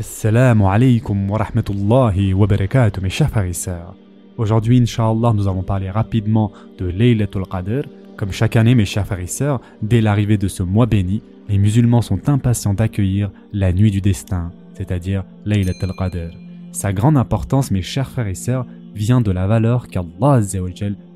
[0.00, 3.94] Assalamu alaikum wa rahmatullahi wa barakatuh, mes chers frères et sœurs.
[4.38, 7.82] Aujourd'hui, Inch'Allah, nous allons parler rapidement de Laylatul Qadr.
[8.16, 11.58] Comme chaque année, mes chers frères et sœurs, dès l'arrivée de ce mois béni, les
[11.58, 16.30] musulmans sont impatients d'accueillir la nuit du destin, c'est-à-dire Laylatul Qadr.
[16.72, 18.64] Sa grande importance, mes chers frères et sœurs,
[18.94, 20.40] vient de la valeur qu'Allah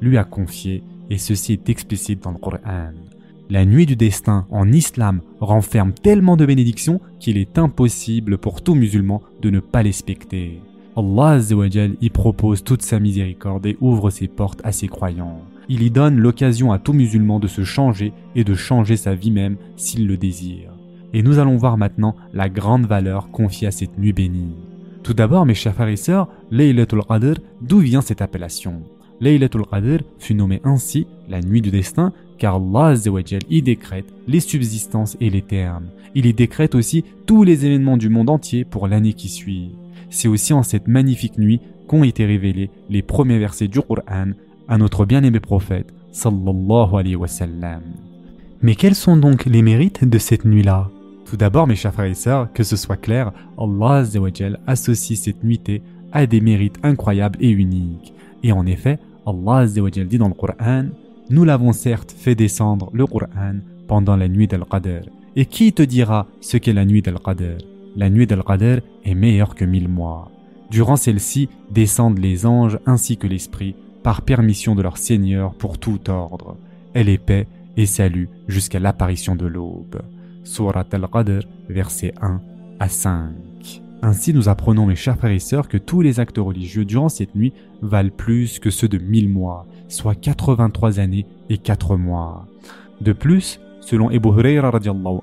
[0.02, 2.92] lui a confiée, et ceci est explicite dans le Coran.
[3.50, 8.74] La nuit du destin en islam renferme tellement de bénédictions qu'il est impossible pour tout
[8.74, 10.60] musulman de ne pas les specter.
[10.96, 11.40] Allah
[12.00, 15.42] y propose toute sa miséricorde et ouvre ses portes à ses croyants.
[15.68, 19.30] Il y donne l'occasion à tout musulman de se changer et de changer sa vie
[19.30, 20.70] même s'il le désire.
[21.12, 24.56] Et nous allons voir maintenant la grande valeur confiée à cette nuit bénie.
[25.02, 28.82] Tout d'abord, mes chers frères et sœurs, Laylatul Qadr, d'où vient cette appellation?
[29.24, 32.94] Laylatul Qadr fut nommée ainsi la nuit du destin car Allah
[33.48, 35.86] y décrète les subsistances et les termes.
[36.14, 39.70] Il y décrète aussi tous les événements du monde entier pour l'année qui suit.
[40.10, 44.32] C'est aussi en cette magnifique nuit qu'ont été révélés les premiers versets du Coran
[44.68, 47.80] à notre bien-aimé prophète sallallahu alayhi wa sallam.
[48.60, 50.90] Mais quels sont donc les mérites de cette nuit-là?
[51.24, 54.04] Tout d'abord, mes chers frères et sœurs, que ce soit clair, Allah
[54.66, 55.80] associe cette nuitée
[56.12, 58.12] à des mérites incroyables et uniques.
[58.42, 60.86] Et en effet, Allah dit dans le Coran
[61.30, 63.56] Nous l'avons certes fait descendre le Coran
[63.88, 65.08] pendant la nuit d'Al-Qadr.
[65.36, 67.58] Et qui te dira ce qu'est la nuit d'Al-Qadr?
[67.96, 70.30] La nuit d'Al-Qadr est meilleure que mille mois.
[70.70, 76.10] Durant celle-ci descendent les anges ainsi que l'Esprit par permission de leur Seigneur pour tout
[76.10, 76.56] ordre.
[76.92, 80.02] Elle est paix et salut jusqu'à l'apparition de l'aube.
[80.44, 82.40] Surat Al-Qadr, versets 1
[82.78, 83.53] à 5.
[84.04, 87.34] Ainsi nous apprenons mes chers frères et sœurs que tous les actes religieux durant cette
[87.34, 92.46] nuit valent plus que ceux de mille mois, soit 83 années et 4 mois.
[93.00, 94.70] De plus, selon Ebu Hurayra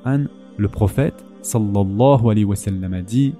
[0.03, 0.23] an,
[0.57, 3.35] le prophète sallallahu alayhi wa sallam a dit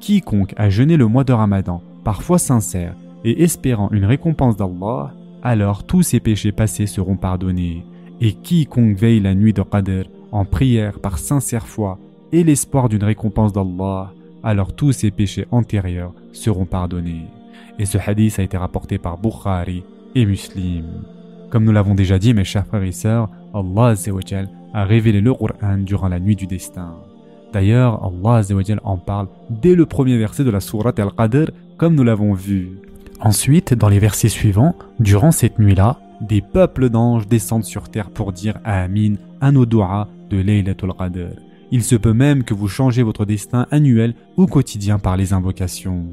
[0.00, 5.84] Quiconque a jeûné le mois de Ramadan, parfois sincère et espérant une récompense d'Allah, alors
[5.84, 7.84] tous ses péchés passés seront pardonnés.
[8.22, 11.98] Et quiconque veille la nuit de Qadr en prière par sincère foi
[12.32, 17.26] et l'espoir d'une récompense d'Allah, alors tous ses péchés antérieurs seront pardonnés.
[17.78, 19.82] Et ce hadith a été rapporté par Bukhari
[20.14, 20.84] et Muslim.
[21.50, 23.94] Comme nous l'avons déjà dit, mes chers frères et sœurs, Allah
[24.74, 26.94] a révélé le Qur'an durant la nuit du destin.
[27.52, 28.42] D'ailleurs, Allah
[28.84, 32.78] en parle dès le premier verset de la sourate Al-Qadr, comme nous l'avons vu.
[33.20, 38.32] Ensuite, dans les versets suivants, durant cette nuit-là, des peuples d'anges descendent sur terre pour
[38.32, 41.45] dire Amin à nos de Laylatul Qadr.
[41.72, 46.06] Il se peut même que vous changez votre destin annuel ou quotidien par les invocations.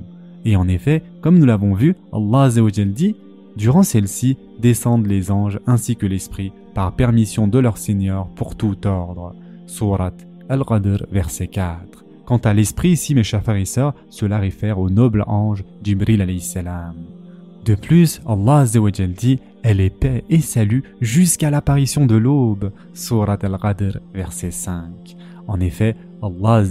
[0.45, 3.15] Et en effet, comme nous l'avons vu, Allah dit
[3.55, 8.87] Durant celle-ci descendent les anges ainsi que l'esprit par permission de leur Seigneur pour tout
[8.87, 9.35] ordre.
[9.67, 10.13] Surat
[10.49, 12.03] Al-Qadr, verset 4.
[12.25, 16.41] Quant à l'esprit ici, mes chers frères et sœurs, cela réfère au noble ange Jibril
[16.41, 16.95] salam.
[17.65, 22.71] De plus, Allah dit Elle est paix et salut jusqu'à l'apparition de l'aube.
[22.93, 25.15] Surat Al-Qadr, verset 5.
[25.47, 26.63] En effet, Allah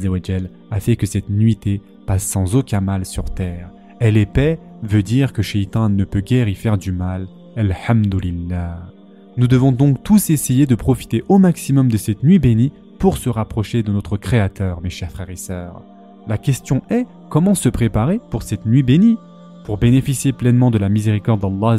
[0.71, 3.71] a fait que cette nuitée passe sans aucun mal sur terre.
[4.01, 7.29] Elle est paix veut dire que Shaitan ne peut guère y faire du mal.
[7.57, 8.91] Alhamdulillah.
[9.37, 13.29] Nous devons donc tous essayer de profiter au maximum de cette nuit bénie pour se
[13.29, 15.83] rapprocher de notre Créateur, mes chers frères et sœurs.
[16.29, 19.19] La question est comment se préparer pour cette nuit bénie?
[19.65, 21.77] Pour bénéficier pleinement de la miséricorde d'Allah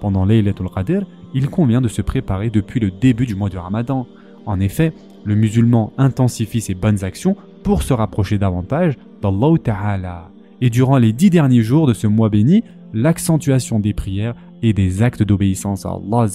[0.00, 4.06] pendant Laylatul Qadr, il convient de se préparer depuis le début du mois de Ramadan.
[4.46, 4.92] En effet,
[5.24, 10.30] le musulman intensifie ses bonnes actions pour se rapprocher davantage d'Allah Ta'ala.
[10.60, 15.02] Et durant les dix derniers jours de ce mois béni, l'accentuation des prières et des
[15.02, 16.26] actes d'obéissance à Allah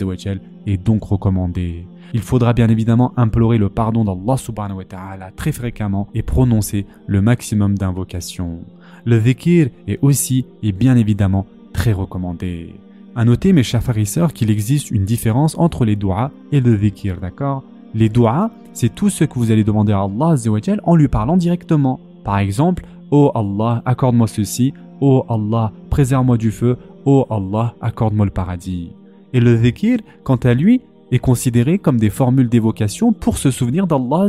[0.66, 1.86] est donc recommandée.
[2.14, 6.86] Il faudra bien évidemment implorer le pardon d'Allah subhanahu wa ta'ala très fréquemment et prononcer
[7.06, 8.60] le maximum d'invocations.
[9.06, 12.76] Le dhikr est aussi et bien évidemment très recommandé.
[13.16, 16.62] À noter mes chers frères et sœurs qu'il existe une différence entre les doigts et
[16.62, 17.64] le dhikr, d'accord?
[17.94, 20.36] Les doigts, c'est tout ce que vous allez demander à Allah
[20.84, 22.00] en lui parlant directement.
[22.24, 24.74] Par exemple, Oh Allah, accorde-moi ceci.
[25.00, 26.78] Oh Allah, préserve-moi du feu.
[27.06, 28.92] Oh Allah, accorde-moi le paradis.
[29.34, 30.82] Et le dhikr, quant à lui,
[31.12, 34.28] est considéré comme des formules d'évocation pour se souvenir d'Allah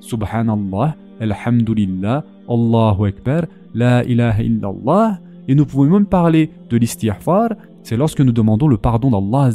[0.00, 3.42] Subhanallah, Alhamdulillah, Allahu Akbar,
[3.74, 5.18] La ilaha illallah.
[5.48, 7.50] Et nous pouvons même parler de l'istighfar,
[7.82, 9.50] c'est lorsque nous demandons le pardon d'Allah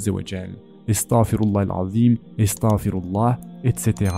[0.91, 4.11] Astaghfirullah al-Azim, Astaghfirullah, etc.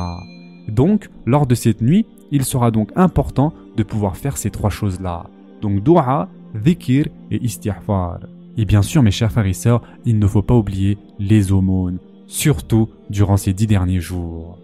[0.68, 5.28] Donc, lors de cette nuit, il sera donc important de pouvoir faire ces trois choses-là.
[5.62, 8.20] Donc, dua, dhikr et istighfar.
[8.58, 12.00] Et bien sûr, mes chers frères et sœurs, il ne faut pas oublier les aumônes,
[12.28, 14.58] surtout durant ces dix derniers jours.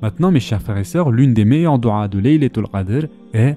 [0.00, 3.56] Maintenant, mes chers frères et sœurs, l'une des meilleures doigts de Laylatul Qadr est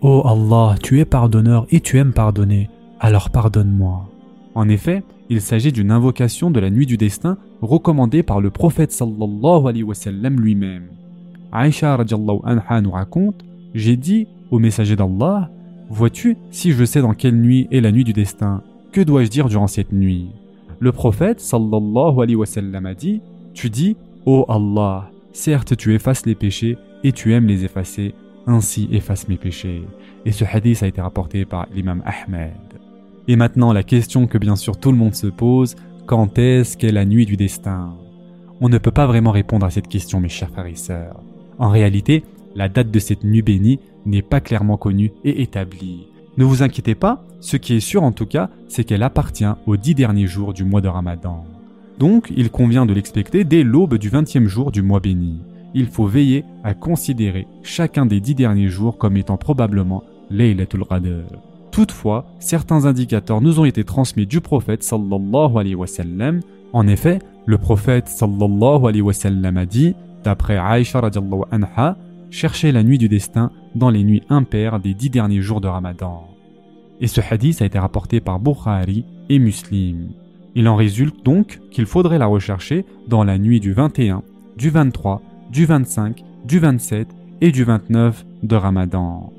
[0.00, 2.70] Ô Allah, tu es pardonneur et tu aimes pardonner,
[3.00, 4.08] alors pardonne-moi.
[4.54, 8.92] En effet, il s'agit d'une invocation de la nuit du destin recommandée par le prophète
[8.92, 10.88] sallallahu alayhi wa sallam lui-même.
[11.52, 13.44] Aïcha radiallahu anha nous raconte
[13.74, 15.50] J'ai dit au messager d'Allah
[15.90, 19.48] Vois-tu, si je sais dans quelle nuit est la nuit du destin, que dois-je dire
[19.48, 20.28] durant cette nuit?
[20.80, 23.20] Le prophète sallallahu alayhi wa sallam a dit
[23.54, 23.96] Tu dis
[24.26, 28.14] Ô Allah, certes tu effaces les péchés et tu aimes les effacer,
[28.46, 29.82] ainsi efface mes péchés.
[30.24, 32.67] Et ce hadith a été rapporté par l'imam Ahmed.
[33.28, 35.76] Et maintenant la question que bien sûr tout le monde se pose,
[36.06, 37.94] quand est-ce qu'est la nuit du destin?
[38.60, 41.20] On ne peut pas vraiment répondre à cette question mes chers frères et sœurs.
[41.58, 42.24] En réalité,
[42.56, 46.08] la date de cette nuit bénie n'est pas clairement connue et établie.
[46.38, 49.76] Ne vous inquiétez pas, ce qui est sûr en tout cas, c'est qu'elle appartient aux
[49.76, 51.44] dix derniers jours du mois de Ramadan.
[51.98, 55.40] Donc, il convient de l'expecter dès l'aube du vingtième jour du mois béni
[55.74, 61.26] il faut veiller à considérer chacun des dix derniers jours comme étant probablement Laylatul Qadr.
[61.78, 66.40] Toutefois, certains indicateurs nous ont été transmis du prophète sallallahu alayhi wa sallam.
[66.72, 69.94] En effet, le prophète sallallahu alayhi wa sallam a dit,
[70.24, 71.96] d'après Aisha radiallahu anha,
[72.30, 76.26] cherchez la nuit du destin dans les nuits impaires des dix derniers jours de Ramadan.
[77.00, 80.08] Et ce hadith a été rapporté par Bukhari et Muslim.
[80.56, 84.24] Il en résulte donc qu'il faudrait la rechercher dans la nuit du 21,
[84.56, 85.22] du 23
[85.52, 87.06] du 25, du 27
[87.40, 89.32] et du 29 de Ramadan.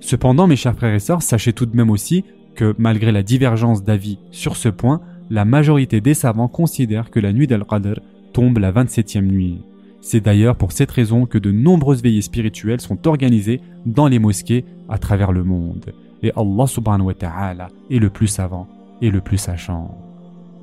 [0.00, 3.84] Cependant, mes chers frères et sœurs, sachez tout de même aussi que malgré la divergence
[3.84, 5.00] d'avis sur ce point,
[5.30, 8.00] la majorité des savants considèrent que la nuit d'Al-Qadr
[8.32, 9.60] tombe la 27e nuit.
[10.00, 14.64] C'est d'ailleurs pour cette raison que de nombreuses veillées spirituelles sont organisées dans les mosquées
[14.88, 15.92] à travers le monde.
[16.22, 18.68] Et Allah subhanahu wa ta'ala est le plus savant
[19.02, 19.98] et le plus sachant.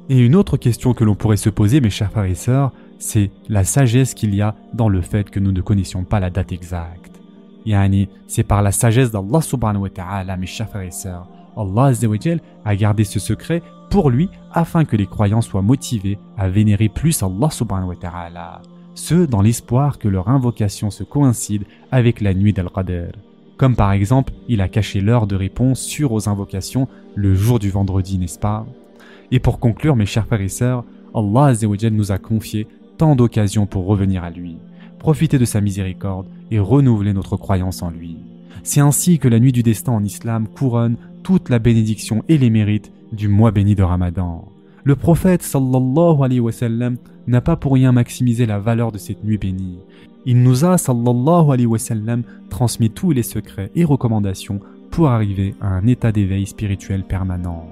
[0.10, 3.32] Et une autre question que l'on pourrait se poser, mes chers frères et sœurs, c'est
[3.50, 6.52] la sagesse qu'il y a dans le fait que nous ne connaissions pas la date
[6.52, 7.03] exacte.
[7.66, 11.28] Yani, c'est par la sagesse d'Allah subhanahu wa ta'ala, mes chers frères et sœurs.
[11.56, 11.92] Allah
[12.66, 17.22] a gardé ce secret pour lui afin que les croyants soient motivés à vénérer plus
[17.22, 18.62] Allah subhanahu wa ta'ala.
[18.96, 23.12] Ce dans l'espoir que leur invocation se coïncide avec la nuit d'Al-Qadr.
[23.58, 27.70] Comme par exemple, il a caché l'heure de réponse sur aux invocations le jour du
[27.70, 28.66] vendredi, n'est-ce pas?
[29.32, 30.84] Et pour conclure, mes chers frères et sœurs,
[31.16, 31.54] Allah
[31.92, 32.68] nous a confié
[32.98, 34.58] tant d'occasions pour revenir à lui,
[35.04, 38.16] profiter de sa miséricorde et renouveler notre croyance en lui.
[38.64, 42.50] C'est ainsi que la nuit du destin en islam couronne toute la bénédiction et les
[42.50, 44.46] mérites du mois béni de Ramadan.
[44.86, 46.96] Le prophète sallallahu alayhi wa sallam
[47.28, 49.80] n'a pas pour rien maximisé la valeur de cette nuit bénie.
[50.26, 56.14] Il nous a sallallahu transmis tous les secrets et recommandations pour arriver à un état
[56.14, 57.68] d'éveil spirituel permanent.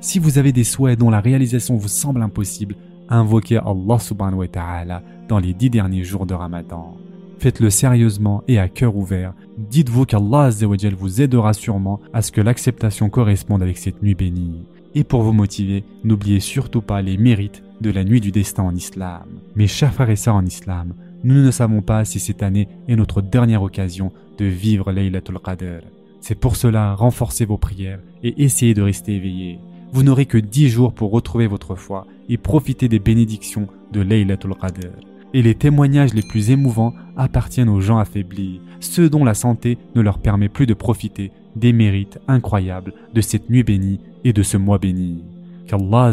[0.00, 2.76] Si vous avez des souhaits dont la réalisation vous semble impossible,
[3.10, 6.96] Invoquez Allah subhanahu wa ta'ala dans les dix derniers jours de Ramadan.
[7.38, 9.32] Faites-le sérieusement et à cœur ouvert.
[9.56, 10.50] Dites-vous qu'Allah
[10.98, 14.64] vous aidera sûrement à ce que l'acceptation corresponde avec cette nuit bénie.
[14.94, 18.74] Et pour vous motiver, n'oubliez surtout pas les mérites de la nuit du destin en
[18.74, 19.24] islam.
[19.54, 20.94] Mes chers frères et sœurs en islam,
[21.24, 25.82] nous ne savons pas si cette année est notre dernière occasion de vivre Laylatul Qadr.
[26.20, 29.60] C'est pour cela renforcez vos prières et essayez de rester éveillés
[29.92, 34.54] vous n'aurez que dix jours pour retrouver votre foi et profiter des bénédictions de Laylatul
[34.54, 34.90] Qadr.
[35.34, 40.00] Et les témoignages les plus émouvants appartiennent aux gens affaiblis, ceux dont la santé ne
[40.00, 44.56] leur permet plus de profiter des mérites incroyables de cette nuit bénie et de ce
[44.56, 45.24] mois béni.
[45.66, 46.12] Qu'Allah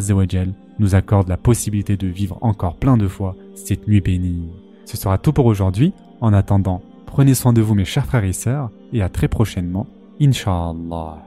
[0.80, 4.50] nous accorde la possibilité de vivre encore plein de fois cette nuit bénie.
[4.86, 5.94] Ce sera tout pour aujourd'hui.
[6.22, 9.88] En attendant, prenez soin de vous mes chers frères et sœurs et à très prochainement,
[10.22, 11.26] Inch'Allah.